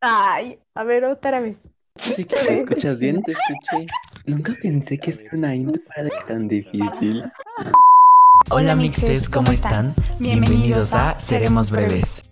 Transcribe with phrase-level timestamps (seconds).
[0.00, 1.56] Ay, a ver, otra vez.
[1.96, 3.86] Sí que te escuchas bien, te escuché.
[4.26, 7.24] Nunca pensé que ser una intro era tan difícil.
[8.50, 9.94] Hola mixes, ¿cómo están?
[10.18, 12.22] Bienvenidos a Seremos Breves.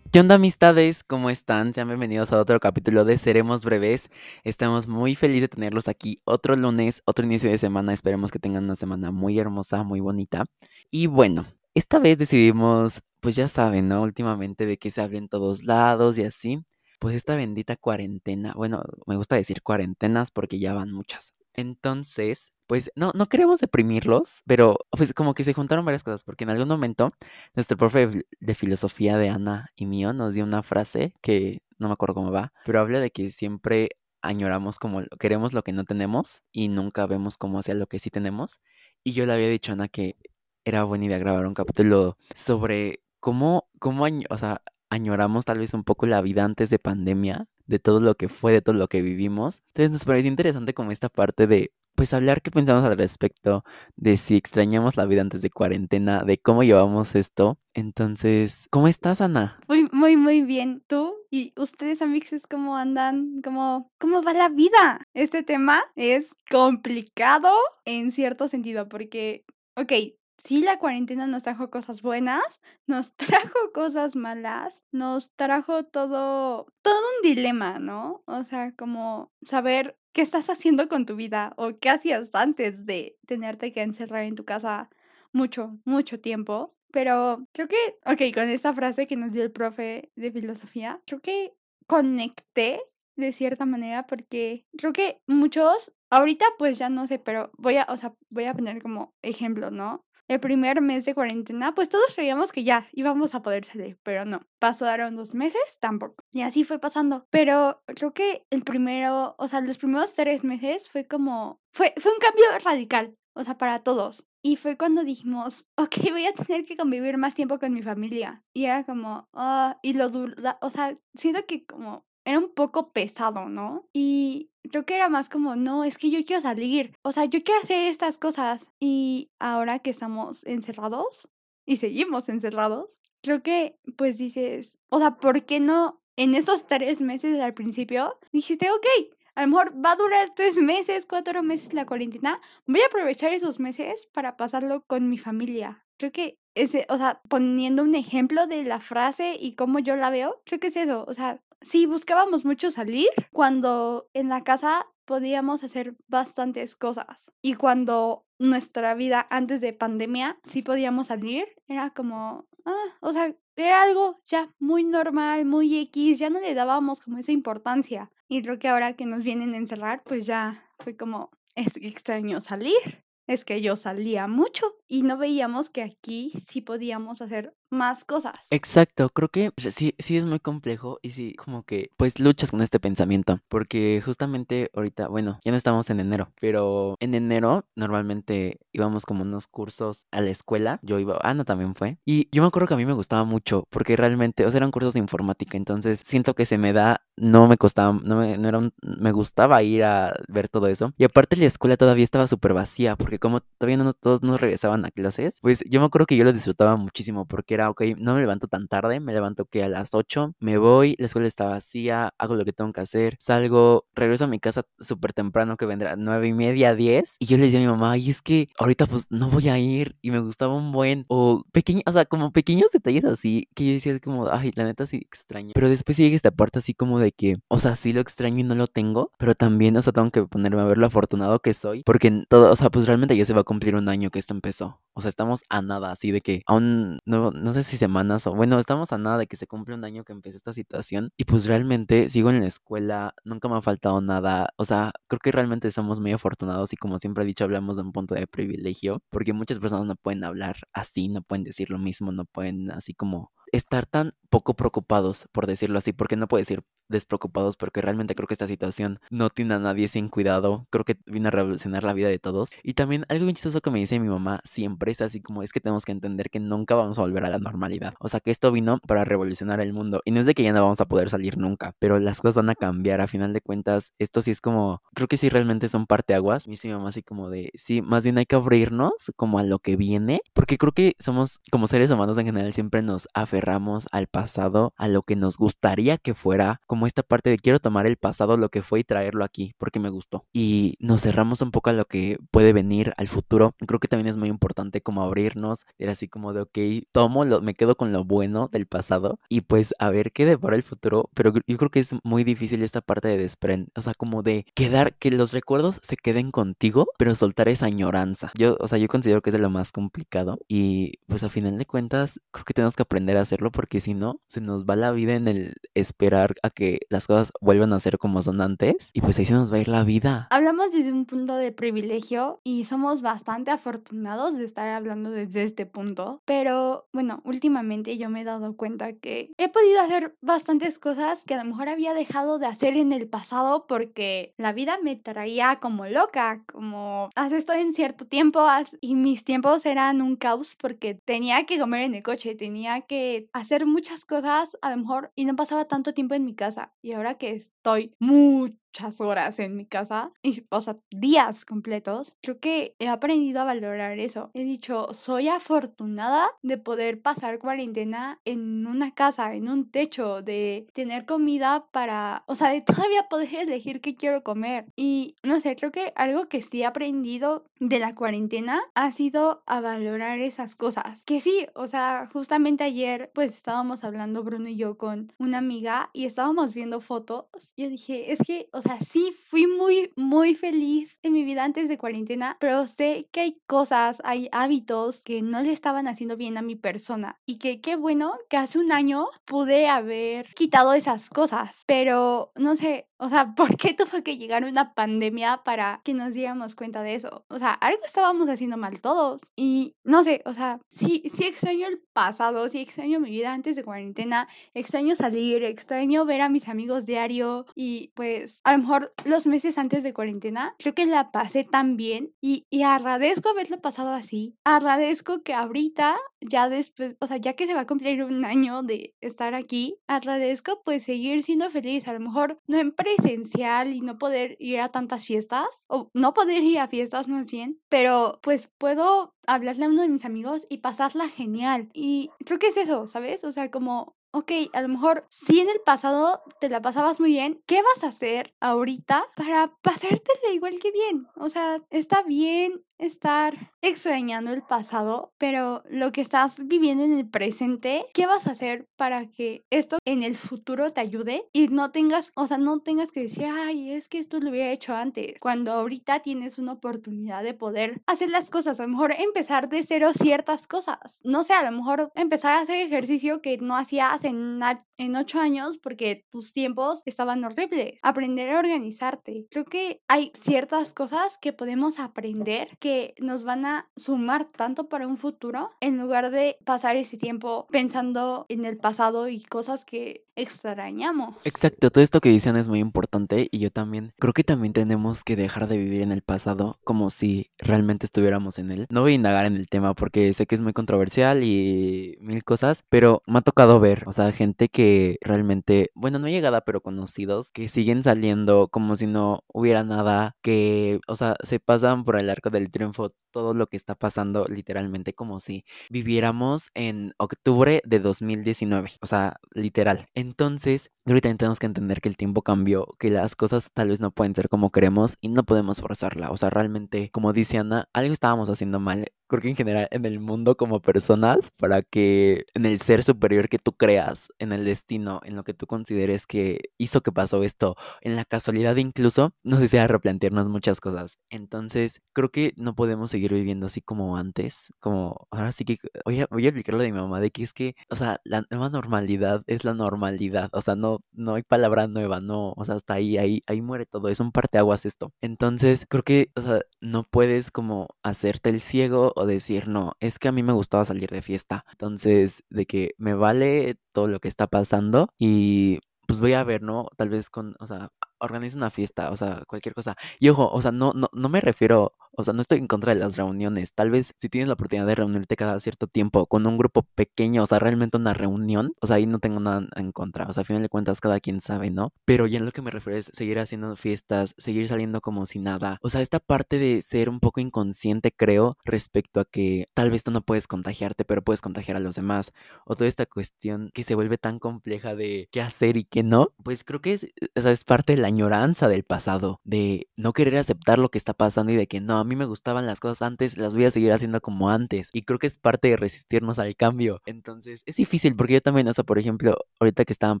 [0.10, 1.04] ¿Qué onda amistades?
[1.04, 1.74] ¿Cómo están?
[1.74, 4.10] Sean bienvenidos a otro capítulo de Seremos Breves.
[4.42, 7.92] Estamos muy felices de tenerlos aquí otro lunes, otro inicio de semana.
[7.92, 10.46] Esperemos que tengan una semana muy hermosa, muy bonita.
[10.90, 11.44] Y bueno,
[11.74, 14.00] esta vez decidimos, pues ya saben, ¿no?
[14.00, 16.64] Últimamente de que se habla en todos lados y así.
[17.04, 21.34] Pues esta bendita cuarentena, bueno, me gusta decir cuarentenas porque ya van muchas.
[21.52, 26.44] Entonces, pues no, no queremos deprimirlos, pero pues como que se juntaron varias cosas, porque
[26.44, 27.12] en algún momento
[27.54, 31.92] nuestro profe de, filosofía de Ana y mío nos dio una frase que no me
[31.92, 33.90] acuerdo cómo va, pero habla de que siempre
[34.22, 38.08] añoramos como queremos lo que no tenemos y nunca vemos como hacia lo que sí
[38.08, 38.60] tenemos.
[39.02, 40.16] Y yo le había dicho a Ana que
[40.64, 44.62] era buena idea grabar un capítulo sobre cómo, cómo o sea,
[44.94, 48.52] añoramos tal vez un poco la vida antes de pandemia, de todo lo que fue,
[48.52, 49.62] de todo lo que vivimos.
[49.68, 53.64] Entonces nos pareció interesante como esta parte de, pues hablar qué pensamos al respecto,
[53.96, 57.58] de si extrañamos la vida antes de cuarentena, de cómo llevamos esto.
[57.74, 59.58] Entonces, ¿cómo estás, Ana?
[59.68, 60.82] Muy, muy, muy bien.
[60.86, 63.40] ¿Tú y ustedes, amixes, cómo andan?
[63.42, 65.06] ¿Cómo, ¿Cómo va la vida?
[65.14, 67.50] Este tema es complicado
[67.84, 69.44] en cierto sentido, porque,
[69.76, 69.92] ok,
[70.38, 73.14] sí, la cuarentena nos trajo cosas buenas, nos
[73.52, 78.22] trajo cosas malas, nos trajo todo, todo un dilema, ¿no?
[78.26, 83.18] O sea, como saber qué estás haciendo con tu vida o qué hacías antes de
[83.26, 84.90] tenerte que encerrar en tu casa
[85.32, 86.74] mucho, mucho tiempo.
[86.92, 91.20] Pero creo que, ok, con esta frase que nos dio el profe de filosofía, creo
[91.20, 91.52] que
[91.86, 92.80] conecté
[93.16, 97.86] de cierta manera porque creo que muchos, ahorita pues ya no sé, pero voy a,
[97.88, 100.04] o sea, voy a poner como ejemplo, ¿no?
[100.26, 104.24] El primer mes de cuarentena, pues todos creíamos que ya íbamos a poder salir, pero
[104.24, 104.40] no.
[104.58, 106.24] Pasaron dos meses, tampoco.
[106.32, 107.26] Y así fue pasando.
[107.30, 112.12] Pero creo que el primero, o sea, los primeros tres meses fue como, fue, fue
[112.12, 114.26] un cambio radical, o sea, para todos.
[114.42, 118.42] Y fue cuando dijimos, ok, voy a tener que convivir más tiempo con mi familia.
[118.54, 122.92] Y era como, ah, y lo dura, o sea, siento que como era un poco
[122.92, 123.88] pesado, ¿no?
[123.92, 127.42] Y creo que era más como, no, es que yo quiero salir, o sea, yo
[127.42, 128.68] quiero hacer estas cosas.
[128.80, 131.28] Y ahora que estamos encerrados
[131.66, 137.00] y seguimos encerrados, creo que pues dices, o sea, ¿por qué no en esos tres
[137.00, 138.86] meses al principio dijiste, ok,
[139.34, 142.40] a lo mejor va a durar tres meses, cuatro meses la cuarentena.
[142.66, 145.84] Voy a aprovechar esos meses para pasarlo con mi familia.
[145.98, 150.10] Creo que ese, o sea, poniendo un ejemplo de la frase y cómo yo la
[150.10, 151.04] veo, creo que es eso.
[151.08, 157.32] O sea, sí buscábamos mucho salir cuando en la casa podíamos hacer bastantes cosas.
[157.42, 163.34] Y cuando nuestra vida antes de pandemia sí podíamos salir, era como, ah, o sea,
[163.56, 168.10] era algo ya muy normal, muy X, ya no le dábamos como esa importancia.
[168.28, 172.40] Y creo que ahora que nos vienen a encerrar, pues ya fue como, es extraño
[172.40, 173.04] salir.
[173.26, 178.46] Es que yo salía mucho y no veíamos que aquí sí podíamos hacer más cosas.
[178.50, 182.60] Exacto, creo que sí, sí es muy complejo y sí, como que pues luchas con
[182.62, 188.58] este pensamiento, porque justamente ahorita, bueno, ya no estamos en enero, pero en enero normalmente
[188.72, 192.48] íbamos como unos cursos a la escuela, yo iba, Ana también fue, y yo me
[192.48, 195.56] acuerdo que a mí me gustaba mucho, porque realmente, o sea, eran cursos de informática,
[195.56, 199.10] entonces siento que se me da, no me costaba, no me, no era un- me
[199.12, 203.18] gustaba ir a ver todo eso, y aparte la escuela todavía estaba súper vacía, porque
[203.18, 206.32] como todavía no todos nos regresaban a clases, pues yo me acuerdo que yo lo
[206.32, 209.94] disfrutaba muchísimo, porque era, ok, no me levanto tan tarde, me levanto que a las
[209.94, 214.24] 8, me voy, la escuela está vacía, hago lo que tengo que hacer, salgo, regreso
[214.24, 217.58] a mi casa súper temprano, que vendrá nueve y media, 10, y yo le decía
[217.58, 220.54] a mi mamá, ay, es que ahorita pues no voy a ir, y me gustaba
[220.54, 224.52] un buen, o pequeño, o sea, como pequeños detalles así, que yo decía como, ay,
[224.54, 227.76] la neta sí extraño, pero después llega esta parte así como de que, o sea,
[227.76, 230.64] sí lo extraño y no lo tengo, pero también, o sea, tengo que ponerme a
[230.64, 233.44] ver lo afortunado que soy, porque todo, o sea, pues realmente ya se va a
[233.44, 234.63] cumplir un año que esto empezó,
[234.94, 238.34] o sea, estamos a nada, así de que aún, no, no sé si semanas o,
[238.34, 241.24] bueno, estamos a nada de que se cumple un año que empezó esta situación, y
[241.24, 245.32] pues realmente sigo en la escuela, nunca me ha faltado nada, o sea, creo que
[245.32, 249.02] realmente somos muy afortunados y como siempre he dicho, hablamos de un punto de privilegio,
[249.10, 252.94] porque muchas personas no pueden hablar así, no pueden decir lo mismo, no pueden así
[252.94, 258.14] como estar tan poco preocupados, por decirlo así, porque no puedo decir despreocupados, porque realmente
[258.16, 261.82] creo que esta situación no tiene a nadie sin cuidado, creo que vino a revolucionar
[261.84, 262.50] la vida de todos.
[262.62, 265.52] Y también algo bien chistoso que me dice mi mamá siempre es así como es
[265.52, 268.32] que tenemos que entender que nunca vamos a volver a la normalidad, o sea que
[268.32, 270.86] esto vino para revolucionar el mundo, y no es de que ya no vamos a
[270.86, 274.32] poder salir nunca, pero las cosas van a cambiar, a final de cuentas, esto sí
[274.32, 277.52] es como, creo que sí realmente son parteaguas, me dice mi mamá así como de,
[277.54, 281.40] sí, más bien hay que abrirnos como a lo que viene, porque creo que somos,
[281.50, 285.36] como seres humanos en general, siempre nos aferramos al pasado pasado a lo que nos
[285.36, 288.84] gustaría que fuera, como esta parte de quiero tomar el pasado, lo que fue y
[288.84, 290.24] traerlo aquí, porque me gustó.
[290.32, 293.54] Y nos cerramos un poco a lo que puede venir al futuro.
[293.66, 296.58] Creo que también es muy importante como abrirnos, era así como de, ok,
[296.90, 300.56] tomo, lo, me quedo con lo bueno del pasado y pues a ver qué depara
[300.56, 303.92] el futuro, pero yo creo que es muy difícil esta parte de desprender, o sea,
[303.92, 308.32] como de quedar, que los recuerdos se queden contigo, pero soltar esa añoranza.
[308.38, 311.58] Yo, o sea, yo considero que es de lo más complicado y pues a final
[311.58, 314.76] de cuentas creo que tenemos que aprender a hacerlo porque si no, se nos va
[314.76, 318.90] la vida en el esperar a que las cosas vuelvan a ser como son antes
[318.92, 320.28] y pues ahí se nos va a ir la vida.
[320.30, 325.66] Hablamos desde un punto de privilegio y somos bastante afortunados de estar hablando desde este
[325.66, 331.24] punto, pero bueno, últimamente yo me he dado cuenta que he podido hacer bastantes cosas
[331.24, 334.96] que a lo mejor había dejado de hacer en el pasado porque la vida me
[334.96, 338.76] traía como loca, como haz esto en cierto tiempo haz...
[338.80, 343.28] y mis tiempos eran un caos porque tenía que comer en el coche, tenía que
[343.32, 346.92] hacer muchas cosas a lo mejor y no pasaba tanto tiempo en mi casa y
[346.92, 352.40] ahora que estoy muy muchas horas en mi casa, y, o sea, días completos, creo
[352.40, 354.30] que he aprendido a valorar eso.
[354.34, 360.66] He dicho, soy afortunada de poder pasar cuarentena en una casa, en un techo, de
[360.72, 364.66] tener comida para, o sea, de todavía poder elegir qué quiero comer.
[364.76, 369.42] Y no sé, creo que algo que sí he aprendido de la cuarentena ha sido
[369.46, 371.04] a valorar esas cosas.
[371.04, 375.90] Que sí, o sea, justamente ayer pues estábamos hablando Bruno y yo con una amiga
[375.92, 377.26] y estábamos viendo fotos.
[377.56, 381.68] Yo dije, es que, o sea, sí fui muy, muy feliz en mi vida antes
[381.68, 386.38] de cuarentena, pero sé que hay cosas, hay hábitos que no le estaban haciendo bien
[386.38, 391.10] a mi persona y que qué bueno que hace un año pude haber quitado esas
[391.10, 395.92] cosas, pero no sé, o sea, ¿por qué tuvo que llegar una pandemia para que
[395.92, 397.26] nos diéramos cuenta de eso?
[397.28, 399.20] O sea, algo estábamos haciendo mal todos.
[399.36, 403.56] Y no sé, o sea, sí, sí extraño el pasado, sí extraño mi vida antes
[403.56, 408.94] de cuarentena, extraño salir, extraño ver a mis amigos diario y pues a lo mejor
[409.04, 413.60] los meses antes de cuarentena creo que la pasé tan bien y, y agradezco haberlo
[413.60, 414.34] pasado así.
[414.44, 418.62] Agradezco que ahorita, ya después, o sea, ya que se va a cumplir un año
[418.62, 421.86] de estar aquí, agradezco pues seguir siendo feliz.
[421.86, 426.14] A lo mejor no en presencial y no poder ir a tantas fiestas, o no
[426.14, 430.46] poder ir a fiestas más bien, pero pues puedo hablarle a uno de mis amigos
[430.48, 431.68] y pasarla genial.
[431.72, 433.24] Y creo que es eso, ¿sabes?
[433.24, 437.10] O sea, como ok, a lo mejor si en el pasado te la pasabas muy
[437.10, 441.08] bien, ¿qué vas a hacer ahorita para pasártela igual que bien?
[441.16, 447.08] O sea, está bien estar extrañando el pasado, pero lo que estás viviendo en el
[447.08, 451.70] presente, ¿qué vas a hacer para que esto en el futuro te ayude y no
[451.70, 455.14] tengas, o sea, no tengas que decir, ay, es que esto lo hubiera hecho antes,
[455.18, 459.62] cuando ahorita tienes una oportunidad de poder hacer las cosas, a lo mejor empezar de
[459.62, 464.04] cero ciertas cosas, no sé, a lo mejor empezar a hacer ejercicio que no hacías
[464.04, 464.40] en,
[464.76, 470.74] en ocho años porque tus tiempos estaban horribles, aprender a organizarte, creo que hay ciertas
[470.74, 476.36] cosas que podemos aprender que nos van sumar tanto para un futuro en lugar de
[476.44, 481.16] pasar ese tiempo pensando en el pasado y cosas que extrañamos.
[481.24, 485.04] Exacto, todo esto que dicen es muy importante y yo también creo que también tenemos
[485.04, 488.66] que dejar de vivir en el pasado como si realmente estuviéramos en él.
[488.70, 492.24] No voy a indagar en el tema porque sé que es muy controversial y mil
[492.24, 496.60] cosas, pero me ha tocado ver, o sea, gente que realmente, bueno, no llegada, pero
[496.60, 501.98] conocidos, que siguen saliendo como si no hubiera nada, que, o sea, se pasan por
[501.98, 507.62] el arco del triunfo todo lo que está pasando literalmente como si viviéramos en octubre
[507.64, 509.86] de 2019, o sea, literal.
[510.04, 513.90] Entonces, ahorita tenemos que entender que el tiempo cambió, que las cosas tal vez no
[513.90, 517.94] pueden ser como queremos y no podemos forzarla, o sea, realmente, como dice Ana, algo
[517.94, 522.46] estábamos haciendo mal creo que en general en el mundo como personas, para que en
[522.46, 526.40] el ser superior que tú creas, en el destino, en lo que tú consideres que
[526.58, 530.98] hizo que pasó esto, en la casualidad incluso, nos a replantearnos muchas cosas.
[531.10, 536.00] Entonces, creo que no podemos seguir viviendo así como antes, como ahora sí que voy
[536.00, 538.48] a, voy a explicarlo de mi mamá, de que es que, o sea, la nueva
[538.48, 542.74] normalidad es la normalidad, o sea, no, no hay palabra nueva, no, o sea, hasta
[542.74, 544.92] ahí, ahí, ahí muere todo, es un parteaguas esto.
[545.00, 549.98] Entonces, creo que, o sea, no puedes como hacerte el ciego o decir, no, es
[549.98, 551.44] que a mí me gustaba salir de fiesta.
[551.52, 556.42] Entonces, de que me vale todo lo que está pasando y pues voy a ver,
[556.42, 556.68] ¿no?
[556.76, 559.76] Tal vez con, o sea, organizo una fiesta, o sea, cualquier cosa.
[559.98, 562.74] Y ojo, o sea, no, no, no me refiero, O sea, no estoy en contra
[562.74, 563.54] de las reuniones.
[563.54, 567.22] Tal vez si tienes la oportunidad de reunirte cada cierto tiempo con un grupo pequeño,
[567.22, 570.06] o sea, realmente una reunión, o sea, ahí no tengo nada en contra.
[570.06, 571.72] O sea, a final de cuentas, cada quien sabe, ¿no?
[571.84, 575.18] Pero ya en lo que me refiero es seguir haciendo fiestas, seguir saliendo como si
[575.18, 575.58] nada.
[575.62, 579.84] O sea, esta parte de ser un poco inconsciente, creo, respecto a que tal vez
[579.84, 582.12] tú no puedes contagiarte, pero puedes contagiar a los demás.
[582.46, 586.12] O toda esta cuestión que se vuelve tan compleja de qué hacer y qué no,
[586.22, 589.92] pues creo que es, o sea, es parte de la añoranza del pasado, de no
[589.92, 592.60] querer aceptar lo que está pasando y de que no, a mí me gustaban las
[592.60, 594.70] cosas antes, las voy a seguir haciendo como antes.
[594.72, 596.80] Y creo que es parte de resistirnos al cambio.
[596.86, 600.00] Entonces, es difícil porque yo también, o sea, por ejemplo, ahorita que estaban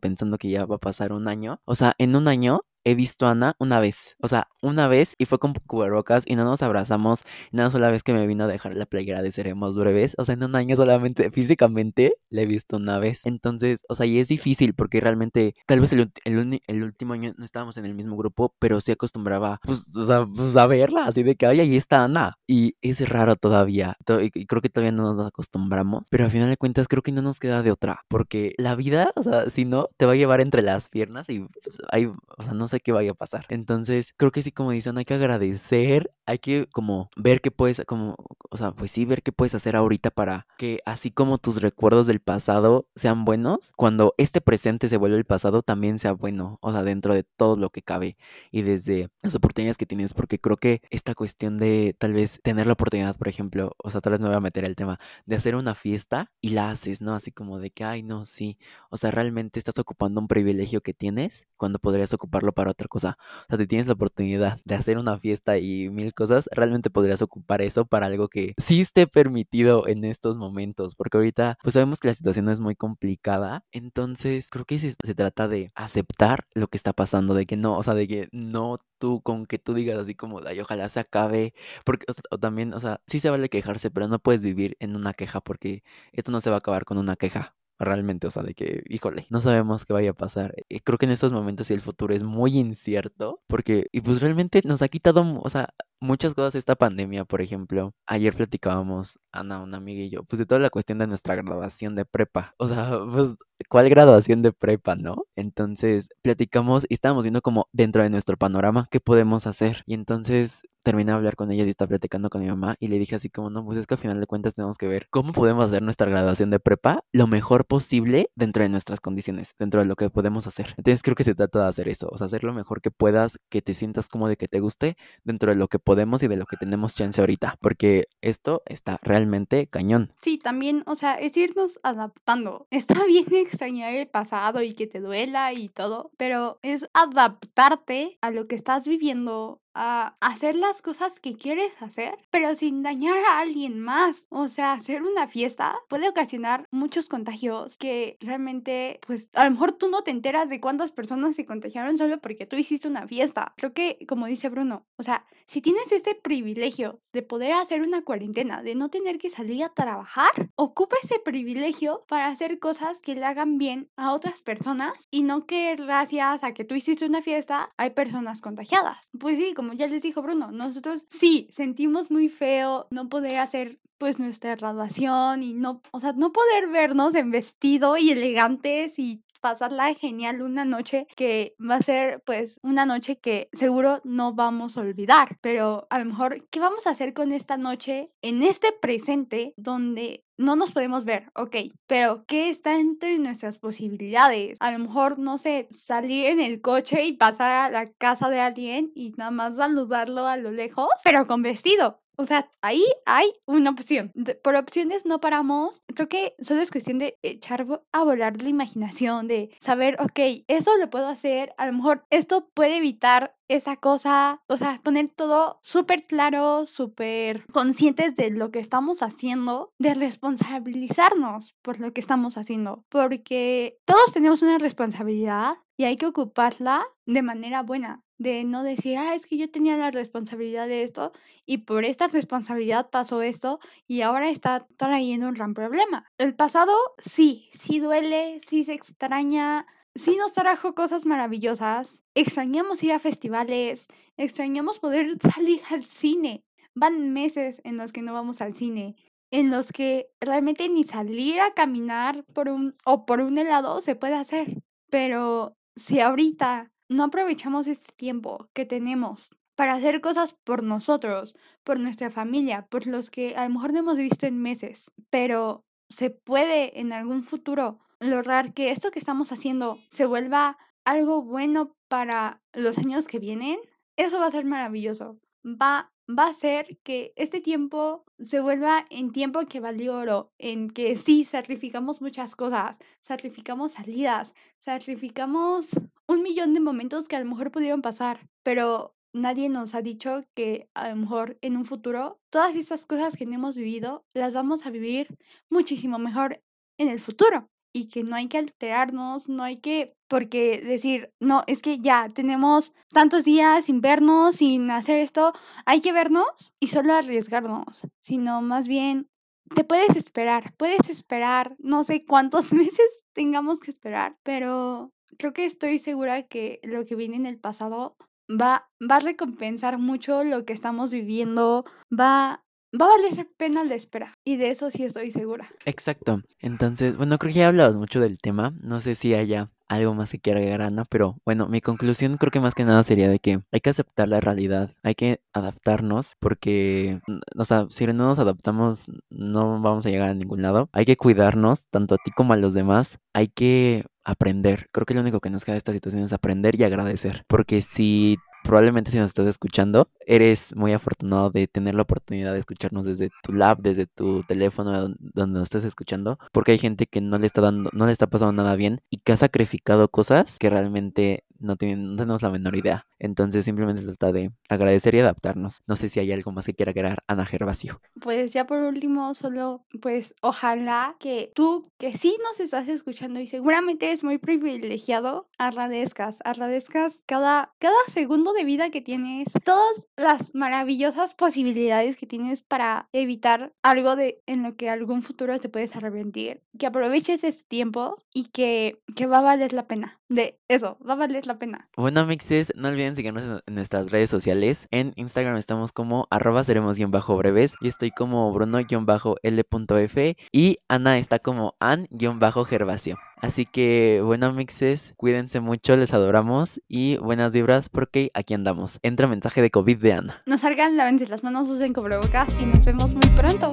[0.00, 3.26] pensando que ya va a pasar un año, o sea, en un año he visto
[3.26, 4.16] a Ana una vez.
[4.20, 7.24] O sea, una vez y fue con cubrebocas y no nos abrazamos.
[7.52, 10.14] Una sola vez que me vino a dejar la playera de Seremos Breves.
[10.18, 13.26] O sea, en un año solamente físicamente le he visto una vez.
[13.26, 17.44] Entonces, o sea, y es difícil porque realmente tal vez el, el, último año no
[17.44, 21.06] estábamos en el mismo grupo, pero sí acostumbraba, pues, o sea, pues a verla.
[21.06, 22.36] Así de que, ay, ahí está Ana.
[22.46, 23.96] Y es raro todavía.
[24.34, 26.04] Y creo que todavía no nos acostumbramos.
[26.10, 28.02] Pero al final de cuentas creo que no nos queda de otra.
[28.08, 31.40] Porque la vida, o sea, si no, te va a llevar entre las piernas y
[31.62, 33.46] pues, hay, o sea, no sé qué vaya a pasar.
[33.48, 37.82] Entonces, creo que sí, como dicen, hay que agradecer, hay que como ver qué puedes,
[37.86, 38.16] como,
[38.50, 42.06] o sea, pues sí, ver qué puedes hacer ahorita para que así como tus recuerdos
[42.06, 46.72] del pasado sean buenos, cuando este presente se vuelve el pasado, también sea bueno, o
[46.72, 48.16] sea, dentro de todo lo que cabe
[48.50, 52.66] y desde las oportunidades que tienes, porque creo que esta cuestión de tal vez tener
[52.66, 55.36] la oportunidad, por ejemplo, o sea, tal vez me voy a meter el tema de
[55.36, 57.14] hacer una fiesta y la haces, ¿no?
[57.14, 58.58] Así como de que, ay, no, sí,
[58.90, 63.18] o sea, realmente estás ocupando un privilegio que tienes cuando podrías ocuparlo para otra cosa.
[63.42, 67.22] O sea, si tienes la oportunidad de hacer una fiesta y mil cosas, realmente podrías
[67.22, 72.00] ocupar eso para algo que sí esté permitido en estos momentos, porque ahorita pues sabemos
[72.00, 76.68] que la situación es muy complicada, entonces creo que se, se trata de aceptar lo
[76.68, 79.74] que está pasando, de que no, o sea, de que no tú con que tú
[79.74, 81.54] digas así como, ay, ojalá se acabe,
[81.84, 85.14] porque o, también, o sea, sí se vale quejarse, pero no puedes vivir en una
[85.14, 88.54] queja porque esto no se va a acabar con una queja realmente, o sea, de
[88.54, 90.54] que, híjole, no sabemos qué vaya a pasar.
[90.68, 94.62] Y creo que en estos momentos el futuro es muy incierto, porque, y pues realmente
[94.64, 95.74] nos ha quitado, o sea,
[96.04, 97.94] muchas cosas esta pandemia, por ejemplo.
[98.06, 101.94] Ayer platicábamos, Ana, una amiga y yo, pues de toda la cuestión de nuestra graduación
[101.96, 102.54] de prepa.
[102.58, 103.34] O sea, pues,
[103.68, 105.26] ¿cuál graduación de prepa, no?
[105.36, 109.82] Entonces, platicamos y estábamos viendo como dentro de nuestro panorama qué podemos hacer.
[109.86, 112.98] Y entonces terminé de hablar con ella y estaba platicando con mi mamá y le
[112.98, 115.32] dije así como, no, pues es que al final de cuentas tenemos que ver cómo
[115.32, 119.86] podemos hacer nuestra graduación de prepa lo mejor posible dentro de nuestras condiciones, dentro de
[119.86, 120.74] lo que podemos hacer.
[120.76, 123.38] Entonces creo que se trata de hacer eso, o sea, hacer lo mejor que puedas,
[123.48, 126.36] que te sientas cómodo y que te guste dentro de lo que podemos y de
[126.36, 130.12] lo que tenemos chance ahorita, porque esto está realmente cañón.
[130.20, 132.66] Sí, también, o sea, es irnos adaptando.
[132.84, 138.30] Está bien extrañar el pasado y que te duela y todo, pero es adaptarte a
[138.30, 143.40] lo que estás viviendo a hacer las cosas que quieres hacer, pero sin dañar a
[143.40, 144.26] alguien más.
[144.30, 149.72] O sea, hacer una fiesta puede ocasionar muchos contagios que realmente, pues a lo mejor
[149.72, 153.54] tú no te enteras de cuántas personas se contagiaron solo porque tú hiciste una fiesta.
[153.56, 158.02] Creo que, como dice Bruno, o sea, si tienes este privilegio de poder hacer una
[158.02, 163.14] cuarentena, de no tener que salir a trabajar, ocupa ese privilegio para hacer cosas que
[163.14, 167.22] le hagan bien a otras personas y no que gracias a que tú hiciste una
[167.22, 169.10] fiesta hay personas contagiadas.
[169.18, 173.80] Pues sí, como ya les dijo Bruno, nosotros sí sentimos muy feo no poder hacer
[173.98, 179.24] pues nuestra graduación y no, o sea, no poder vernos en vestido y elegantes y
[179.44, 184.78] pasarla genial una noche que va a ser pues una noche que seguro no vamos
[184.78, 188.72] a olvidar, pero a lo mejor, ¿qué vamos a hacer con esta noche en este
[188.72, 194.56] presente donde no nos podemos ver, ok, pero ¿qué está entre nuestras posibilidades?
[194.60, 198.40] A lo mejor, no sé, salir en el coche y pasar a la casa de
[198.40, 202.00] alguien y nada más saludarlo a lo lejos, pero con vestido.
[202.16, 204.12] O sea, ahí hay una opción.
[204.42, 205.82] por opciones no paramos.
[205.94, 210.70] Creo que solo es cuestión de echar a volar la imaginación, de saber, ok, esto
[210.78, 215.58] lo puedo hacer, a lo mejor esto puede evitar esa cosa, o sea, poner todo
[215.62, 222.36] súper claro, súper conscientes de lo que estamos haciendo, de responsabilizarnos por lo que estamos
[222.36, 228.62] haciendo, porque todos tenemos una responsabilidad y hay que ocuparla de manera buena, de no
[228.62, 231.12] decir, ah, es que yo tenía la responsabilidad de esto
[231.46, 236.06] y por esta responsabilidad pasó esto y ahora está trayendo un gran problema.
[236.16, 242.02] El pasado sí, sí duele, sí se extraña, sí nos trajo cosas maravillosas.
[242.14, 243.86] Extrañamos ir a festivales,
[244.16, 246.44] extrañamos poder salir al cine.
[246.74, 248.96] Van meses en los que no vamos al cine,
[249.30, 253.94] en los que realmente ni salir a caminar por un o por un helado se
[253.94, 254.62] puede hacer.
[254.90, 261.78] Pero si ahorita no aprovechamos este tiempo que tenemos para hacer cosas por nosotros, por
[261.78, 266.10] nuestra familia, por los que a lo mejor no hemos visto en meses, pero se
[266.10, 272.42] puede en algún futuro lograr que esto que estamos haciendo se vuelva algo bueno para
[272.52, 273.58] los años que vienen,
[273.96, 275.18] eso va a ser maravilloso.
[275.44, 280.70] Va, va a ser que este tiempo se vuelva en tiempo que valió oro, en
[280.70, 285.70] que sí, sacrificamos muchas cosas, sacrificamos salidas, sacrificamos
[286.06, 290.22] un millón de momentos que a lo mejor pudieron pasar, pero nadie nos ha dicho
[290.34, 294.32] que a lo mejor en un futuro todas estas cosas que no hemos vivido las
[294.32, 295.16] vamos a vivir
[295.48, 296.42] muchísimo mejor
[296.78, 301.42] en el futuro y que no hay que alterarnos, no hay que, porque decir, no,
[301.48, 305.32] es que ya tenemos tantos días sin vernos, sin hacer esto,
[305.66, 309.08] hay que vernos y solo arriesgarnos, sino más bien
[309.54, 315.44] te puedes esperar, puedes esperar, no sé cuántos meses tengamos que esperar, pero creo que
[315.44, 317.96] estoy segura que lo que viene en el pasado
[318.30, 322.43] va, va a recompensar mucho lo que estamos viviendo, va
[322.80, 324.18] va a valer pena la espera.
[324.24, 325.48] Y de eso sí estoy segura.
[325.64, 326.22] Exacto.
[326.40, 328.54] Entonces, bueno, creo que ya hablabas mucho del tema.
[328.60, 332.30] No sé si haya algo más que quiera agregar Ana, pero bueno, mi conclusión creo
[332.30, 336.12] que más que nada sería de que hay que aceptar la realidad, hay que adaptarnos
[336.20, 337.00] porque,
[337.36, 340.68] o sea, si no nos adaptamos no vamos a llegar a ningún lado.
[340.72, 342.98] Hay que cuidarnos, tanto a ti como a los demás.
[343.14, 344.68] Hay que aprender.
[344.72, 347.24] Creo que lo único que nos queda de esta situación es aprender y agradecer.
[347.26, 352.38] Porque si probablemente si nos estás escuchando, eres muy afortunado de tener la oportunidad de
[352.38, 357.00] escucharnos desde tu lab, desde tu teléfono, donde nos estés escuchando, porque hay gente que
[357.00, 360.38] no le está dando, no le está pasando nada bien y que ha sacrificado cosas
[360.38, 362.86] que realmente no, tienen, no tenemos la menor idea.
[362.98, 365.62] Entonces simplemente trata de agradecer y adaptarnos.
[365.66, 367.80] No sé si hay algo más que quiera agregar Ana Gervasio.
[368.00, 373.26] Pues ya por último, solo pues ojalá que tú que sí nos estás escuchando y
[373.26, 380.34] seguramente eres muy privilegiado, agradezcas, agradezcas cada, cada segundo de vida que tienes, todas las
[380.34, 385.76] maravillosas posibilidades que tienes para evitar algo de en lo que algún futuro te puedes
[385.76, 390.00] arrepentir, que aproveches ese tiempo y que, que va a valer la pena.
[390.08, 391.68] De eso, va a valer la pena.
[391.76, 394.66] Bueno, mixes, no olviden seguirnos en nuestras redes sociales.
[394.70, 397.54] En Instagram estamos como arroba seremos-breves.
[397.60, 402.98] y estoy como bruno-l.f y Ana está como an-gervasio.
[403.16, 408.78] Así que, bueno, mixes, cuídense mucho, les adoramos y buenas vibras porque aquí andamos.
[408.82, 410.22] Entra mensaje de COVID de Ana.
[410.26, 413.52] No salgan, lávense las manos, usen cubrebocas y nos vemos muy pronto.